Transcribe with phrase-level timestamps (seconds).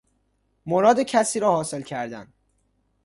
[0.65, 2.33] مراد کسی را حاصل کردن